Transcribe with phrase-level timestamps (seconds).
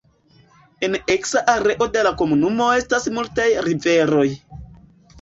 [0.87, 4.29] En eksa areo de la komunumo estas multaj riveroj.